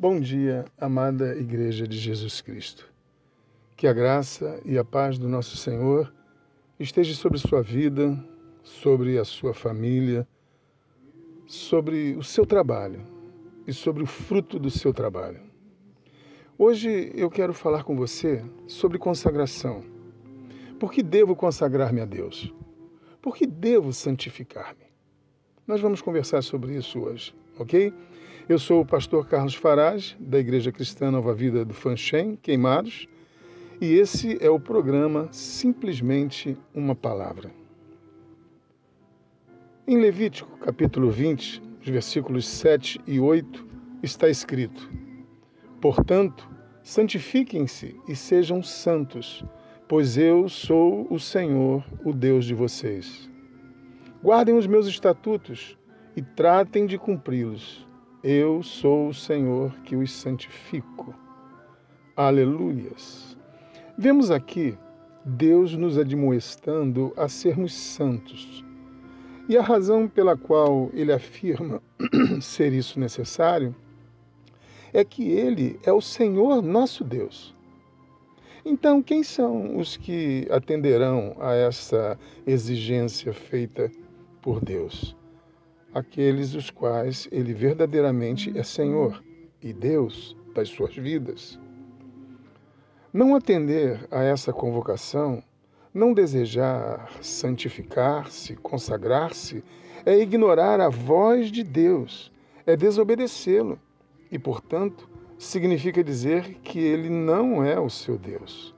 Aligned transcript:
Bom 0.00 0.18
dia, 0.18 0.64
amada 0.78 1.36
Igreja 1.36 1.86
de 1.86 1.98
Jesus 1.98 2.40
Cristo. 2.40 2.90
Que 3.76 3.86
a 3.86 3.92
graça 3.92 4.58
e 4.64 4.78
a 4.78 4.82
paz 4.82 5.18
do 5.18 5.28
nosso 5.28 5.58
Senhor 5.58 6.10
esteja 6.78 7.14
sobre 7.14 7.36
sua 7.36 7.60
vida, 7.60 8.18
sobre 8.62 9.18
a 9.18 9.26
sua 9.26 9.52
família, 9.52 10.26
sobre 11.46 12.16
o 12.16 12.22
seu 12.22 12.46
trabalho 12.46 13.02
e 13.66 13.74
sobre 13.74 14.02
o 14.02 14.06
fruto 14.06 14.58
do 14.58 14.70
seu 14.70 14.90
trabalho. 14.94 15.42
Hoje 16.56 17.12
eu 17.14 17.28
quero 17.28 17.52
falar 17.52 17.84
com 17.84 17.94
você 17.94 18.42
sobre 18.66 18.96
consagração. 18.96 19.84
Por 20.78 20.90
que 20.90 21.02
devo 21.02 21.36
consagrar-me 21.36 22.00
a 22.00 22.06
Deus? 22.06 22.50
Por 23.20 23.36
que 23.36 23.46
devo 23.46 23.92
santificar-me? 23.92 24.86
Nós 25.66 25.82
vamos 25.82 26.00
conversar 26.00 26.40
sobre 26.40 26.74
isso 26.74 27.00
hoje, 27.00 27.34
ok? 27.60 27.92
Eu 28.48 28.58
sou 28.58 28.80
o 28.80 28.86
pastor 28.86 29.28
Carlos 29.28 29.54
Farage, 29.54 30.16
da 30.18 30.38
Igreja 30.38 30.72
Cristã 30.72 31.10
Nova 31.10 31.34
Vida 31.34 31.62
do 31.62 31.74
Fanchen, 31.74 32.36
Queimados, 32.36 33.06
e 33.78 33.92
esse 33.92 34.42
é 34.42 34.48
o 34.48 34.58
programa 34.58 35.28
Simplesmente 35.30 36.56
uma 36.74 36.94
Palavra. 36.94 37.50
Em 39.86 39.98
Levítico, 39.98 40.58
capítulo 40.58 41.10
20, 41.10 41.62
os 41.82 41.88
versículos 41.88 42.48
7 42.48 42.98
e 43.06 43.20
8, 43.20 43.66
está 44.02 44.30
escrito: 44.30 44.90
Portanto, 45.82 46.48
santifiquem-se 46.82 47.94
e 48.08 48.16
sejam 48.16 48.62
santos, 48.62 49.44
pois 49.86 50.16
eu 50.16 50.48
sou 50.48 51.06
o 51.10 51.20
Senhor, 51.20 51.84
o 52.04 52.12
Deus 52.12 52.46
de 52.46 52.54
vocês. 52.54 53.28
Guardem 54.22 54.56
os 54.56 54.66
meus 54.66 54.86
estatutos 54.86 55.78
e 56.16 56.22
tratem 56.22 56.86
de 56.86 56.98
cumpri-los 56.98 57.88
eu 58.22 58.62
sou 58.62 59.08
o 59.08 59.14
Senhor 59.14 59.72
que 59.82 59.96
os 59.96 60.12
santifico. 60.12 61.14
Aleluias. 62.14 63.34
Vemos 63.96 64.30
aqui 64.30 64.76
Deus 65.24 65.74
nos 65.74 65.96
admoestando 65.96 67.14
a 67.16 67.30
sermos 67.30 67.72
santos. 67.72 68.62
E 69.48 69.56
a 69.56 69.62
razão 69.62 70.06
pela 70.06 70.36
qual 70.36 70.90
ele 70.92 71.14
afirma 71.14 71.82
ser 72.42 72.74
isso 72.74 73.00
necessário 73.00 73.74
é 74.92 75.02
que 75.02 75.30
ele 75.30 75.80
é 75.82 75.92
o 75.92 76.02
Senhor 76.02 76.60
nosso 76.60 77.02
Deus. 77.02 77.56
Então, 78.66 79.02
quem 79.02 79.22
são 79.22 79.78
os 79.78 79.96
que 79.96 80.46
atenderão 80.50 81.34
a 81.40 81.54
essa 81.54 82.18
exigência 82.46 83.32
feita 83.32 83.90
por 84.42 84.62
Deus? 84.62 85.16
Aqueles 85.94 86.54
os 86.54 86.70
quais 86.70 87.28
ele 87.32 87.52
verdadeiramente 87.52 88.56
é 88.56 88.62
Senhor 88.62 89.22
e 89.62 89.72
Deus 89.72 90.36
das 90.54 90.68
suas 90.68 90.94
vidas. 90.94 91.58
Não 93.12 93.34
atender 93.34 94.06
a 94.10 94.22
essa 94.22 94.52
convocação, 94.52 95.42
não 95.92 96.14
desejar 96.14 97.10
santificar-se, 97.20 98.54
consagrar-se, 98.56 99.64
é 100.06 100.16
ignorar 100.18 100.80
a 100.80 100.88
voz 100.88 101.50
de 101.50 101.64
Deus, 101.64 102.32
é 102.64 102.76
desobedecê-lo 102.76 103.78
e, 104.30 104.38
portanto, 104.38 105.08
significa 105.36 106.04
dizer 106.04 106.54
que 106.62 106.78
ele 106.78 107.08
não 107.08 107.64
é 107.64 107.78
o 107.80 107.90
seu 107.90 108.16
Deus. 108.16 108.74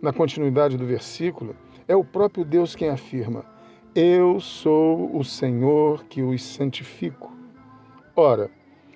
Na 0.00 0.12
continuidade 0.12 0.76
do 0.76 0.86
versículo, 0.86 1.54
é 1.86 1.94
o 1.94 2.04
próprio 2.04 2.44
Deus 2.44 2.74
quem 2.74 2.88
afirma: 2.88 3.44
eu 3.96 4.38
sou 4.40 5.16
o 5.16 5.24
Senhor 5.24 6.04
que 6.04 6.20
os 6.20 6.42
santifico. 6.42 7.32
Ora, 8.14 8.50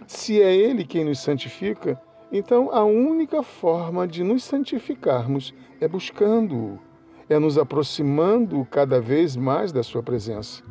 se 0.07 0.43
é 0.43 0.55
Ele 0.55 0.85
quem 0.85 1.07
nos 1.07 1.21
santifica, 1.21 1.99
então 2.31 2.71
a 2.71 2.85
única 2.85 3.43
forma 3.43 4.07
de 4.07 4.23
nos 4.23 4.45
santificarmos 4.45 5.55
é 5.81 5.89
buscando-o, 5.89 6.79
é 7.31 7.39
nos 7.39 7.57
aproximando 7.57 8.63
cada 8.71 9.01
vez 9.01 9.37
mais 9.37 9.73
da 9.73 9.83
Sua 9.83 10.03
presença. 10.03 10.63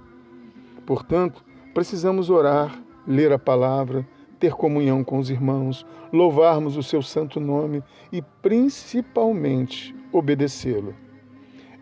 Portanto, 0.85 1.43
precisamos 1.73 2.29
orar, 2.29 2.79
ler 3.07 3.33
a 3.33 3.39
palavra, 3.39 4.07
ter 4.39 4.53
comunhão 4.53 5.03
com 5.03 5.17
os 5.17 5.31
irmãos, 5.31 5.83
louvarmos 6.13 6.77
o 6.77 6.83
Seu 6.83 7.01
santo 7.01 7.39
nome 7.39 7.83
e, 8.11 8.21
principalmente, 8.43 9.95
obedecê-lo. 10.11 10.93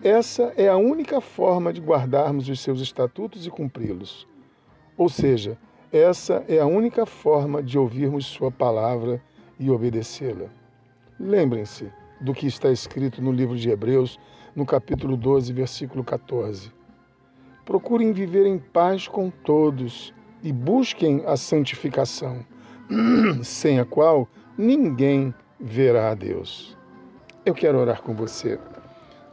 Essa 0.03 0.53
é 0.55 0.67
a 0.67 0.77
única 0.77 1.19
forma 1.19 1.73
de 1.73 1.81
guardarmos 1.81 2.47
os 2.47 2.59
seus 2.59 2.81
estatutos 2.81 3.47
e 3.47 3.49
cumpri-los. 3.49 4.27
Ou 4.95 5.09
seja, 5.09 5.57
essa 5.91 6.45
é 6.47 6.59
a 6.59 6.67
única 6.67 7.03
forma 7.03 7.63
de 7.63 7.79
ouvirmos 7.79 8.27
Sua 8.27 8.51
palavra 8.51 9.19
e 9.59 9.71
obedecê-la. 9.71 10.49
Lembrem-se 11.19 11.91
do 12.21 12.31
que 12.31 12.45
está 12.45 12.71
escrito 12.71 13.23
no 13.23 13.31
livro 13.31 13.57
de 13.57 13.71
Hebreus, 13.71 14.19
no 14.55 14.67
capítulo 14.67 15.17
12, 15.17 15.51
versículo 15.51 16.03
14. 16.03 16.71
Procurem 17.65 18.13
viver 18.13 18.45
em 18.45 18.59
paz 18.59 19.07
com 19.07 19.31
todos 19.31 20.13
e 20.43 20.53
busquem 20.53 21.23
a 21.25 21.35
santificação, 21.35 22.45
sem 23.43 23.79
a 23.79 23.85
qual 23.85 24.29
ninguém 24.55 25.33
verá 25.59 26.11
a 26.11 26.15
Deus. 26.15 26.77
Eu 27.43 27.55
quero 27.55 27.79
orar 27.79 28.03
com 28.03 28.13
você 28.13 28.59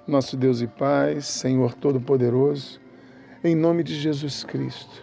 nosso 0.06 0.36
Deus 0.36 0.60
e 0.60 0.66
Pai, 0.66 1.20
Senhor 1.22 1.74
Todo-Poderoso, 1.74 2.78
em 3.42 3.54
nome 3.54 3.82
de 3.82 3.94
Jesus 3.94 4.44
Cristo, 4.44 5.02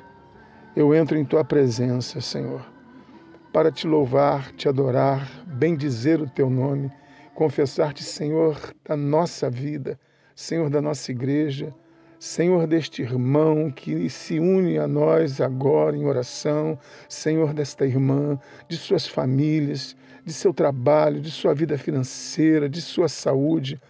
eu 0.76 0.94
entro 0.94 1.18
em 1.18 1.26
Tua 1.26 1.44
presença, 1.44 2.22
Senhor, 2.22 2.64
para 3.52 3.72
te 3.72 3.88
louvar, 3.88 4.52
te 4.52 4.70
adorar, 4.70 5.28
bendizer 5.48 6.22
o 6.22 6.30
Teu 6.30 6.50
nome, 6.50 6.92
confessar-te, 7.34 8.04
Senhor, 8.04 8.76
da 8.88 8.96
nossa 8.96 9.50
vida, 9.50 10.00
Senhor 10.36 10.70
da 10.70 10.80
nossa 10.80 11.12
igreja, 11.12 11.74
Senhor 12.20 12.68
deste 12.68 13.02
irmão 13.02 13.72
que 13.72 14.08
se 14.08 14.38
une 14.40 14.78
a 14.78 14.88
nós 14.88 15.42
agora 15.42 15.98
em 15.98 16.06
oração, 16.06 16.78
Senhor 17.10 17.56
desta 17.56 17.88
irmã, 17.88 18.40
de 18.70 18.78
suas 18.78 19.08
famílias, 19.08 19.96
de 20.24 20.32
seu 20.32 20.54
trabalho, 20.54 21.20
de 21.20 21.32
sua 21.32 21.56
vida 21.56 21.76
financeira, 21.80 22.70
de 22.70 22.80
sua 22.80 23.10
saúde, 23.10 23.82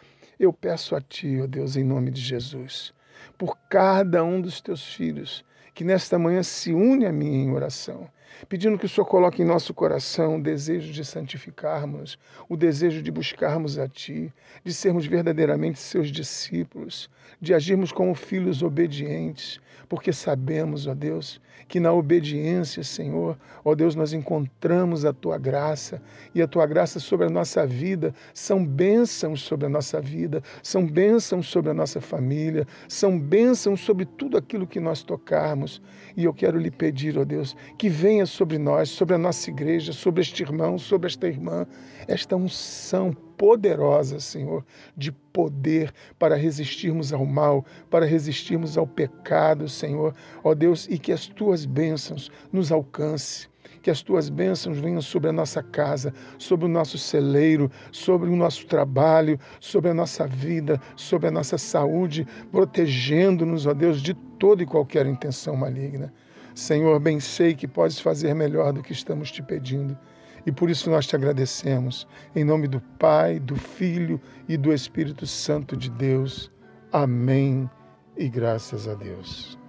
eu 0.44 0.52
peço 0.52 0.96
a 0.96 1.02
Ti, 1.02 1.40
ó 1.41 1.47
Deus, 1.47 1.75
em 1.75 1.84
nome 1.84 2.09
de 2.09 2.19
Jesus, 2.19 2.94
por 3.38 3.56
cada 3.69 4.24
um 4.24 4.41
dos 4.41 4.59
Teus 4.59 4.84
filhos 4.94 5.46
que 5.74 5.84
nesta 5.84 6.18
manhã 6.18 6.41
se 6.41 6.74
une 6.74 7.06
a 7.06 7.12
mim 7.12 7.44
em 7.44 7.52
oração, 7.52 8.09
pedindo 8.47 8.78
que 8.78 8.86
o 8.86 8.90
Senhor 8.90 9.06
coloque 9.06 9.42
em 9.42 9.46
nosso 9.46 9.74
coração 9.74 10.38
o 10.38 10.42
desejo 10.42 10.92
de 10.92 11.03
santificarmos, 11.06 12.18
o 12.50 12.58
desejo 12.58 13.02
de 13.02 13.12
buscarmos 13.12 13.78
a 13.78 13.88
Ti, 13.88 14.34
de 14.64 14.74
sermos 14.74 15.06
verdadeiramente 15.06 15.80
Seus 15.80 16.12
discípulos, 16.12 17.09
de 17.40 17.53
agirmos 17.53 17.91
como 17.91 18.14
filhos 18.14 18.62
obedientes, 18.62 19.59
porque 19.88 20.14
sabemos, 20.14 20.88
ó 20.88 20.94
Deus, 20.94 21.41
que 21.68 21.80
na 21.80 21.91
obediência, 21.91 22.84
Senhor, 22.84 23.38
ó 23.64 23.74
Deus, 23.75 23.96
nós 23.96 24.14
encontramos 24.14 25.06
a 25.06 25.14
Tua 25.14 25.38
graça 25.38 26.02
e 26.36 26.41
a 26.41 26.47
Tua 26.47 26.66
graça 26.66 27.00
sobre 27.00 27.28
a 27.28 27.30
nossa 27.30 27.66
vida 27.66 28.14
são 28.34 28.66
bênçãos 28.66 29.41
sobre 29.41 29.66
a 29.66 29.70
nossa 29.70 30.02
vida, 30.02 30.41
são 30.62 30.86
bênçãos 30.86 31.47
sobre 31.47 31.72
a 31.72 31.74
nossa 31.74 32.02
família, 32.02 32.68
são 32.88 33.20
bênçãos 33.20 33.81
sobre 33.81 34.06
tudo 34.06 34.38
aquilo 34.38 34.68
que 34.68 34.80
nós 34.80 35.03
tocarmos. 35.03 35.81
E 36.16 36.25
eu 36.25 36.34
quero 36.34 36.58
lhe 36.58 36.72
pedir, 36.72 37.18
ó 37.18 37.24
Deus, 37.24 37.56
que 37.78 37.90
venha 37.90 38.21
sobre 38.26 38.58
nós, 38.58 38.90
sobre 38.90 39.16
a 39.16 39.18
nossa 39.18 39.50
igreja, 39.50 39.94
sobre 39.94 40.22
este 40.22 40.44
irmão, 40.44 40.78
sobre 40.78 41.08
esta 41.08 41.28
irmã, 41.28 41.66
esta 42.08 42.36
unção 42.36 43.14
poderosa, 43.38 44.20
Senhor, 44.20 44.66
de 44.96 45.12
poder 45.12 45.94
para 46.20 46.36
resistirmos 46.36 47.12
ao 47.14 47.26
mal, 47.26 47.66
para 47.90 48.06
resistirmos 48.06 48.78
ao 48.78 48.86
pecado, 48.86 49.68
Senhor. 49.68 50.14
Ó 50.44 50.54
Deus, 50.54 50.88
e 50.90 50.98
que 50.98 51.12
as 51.12 51.28
tuas 51.28 51.66
bênçãos 51.66 52.32
nos 52.52 52.72
alcance 52.72 53.52
que 53.82 53.90
as 53.90 54.02
tuas 54.02 54.30
bênçãos 54.30 54.78
venham 54.78 55.02
sobre 55.02 55.29
a 55.29 55.34
nossa 55.34 55.64
casa, 55.64 56.14
sobre 56.38 56.66
o 56.66 56.70
nosso 56.70 56.97
celeiro, 56.97 57.72
sobre 57.91 58.29
o 58.29 58.35
nosso 58.35 58.66
trabalho, 58.67 59.40
sobre 59.59 59.90
a 59.90 59.94
nossa 59.94 60.28
vida, 60.28 60.79
sobre 60.96 61.28
a 61.28 61.32
nossa 61.32 61.58
saúde, 61.58 62.28
protegendo-nos, 62.52 63.66
ó 63.66 63.74
Deus, 63.74 64.02
de 64.02 64.14
toda 64.14 64.62
e 64.62 64.67
qualquer 64.67 65.06
intenção 65.06 65.56
maligna. 65.56 66.14
Senhor, 66.56 67.00
bem 67.00 67.20
sei 67.20 67.53
que 67.53 67.68
podes 67.68 68.00
fazer 68.00 68.34
melhor 68.34 68.74
do 68.74 68.84
que 68.84 68.94
estamos 68.94 69.32
te 69.32 69.42
pedindo. 69.42 69.98
E 70.46 70.52
por 70.52 70.70
isso 70.70 70.90
nós 70.90 71.06
te 71.06 71.16
agradecemos. 71.16 72.08
Em 72.36 72.44
nome 72.44 72.68
do 72.68 72.82
Pai, 72.98 73.40
do 73.40 73.56
Filho 73.56 74.20
e 74.48 74.58
do 74.58 74.74
Espírito 74.74 75.28
Santo 75.28 75.78
de 75.78 75.90
Deus. 75.90 76.52
Amém. 76.92 77.70
E 78.18 78.28
graças 78.28 78.88
a 78.88 78.96
Deus. 78.96 79.60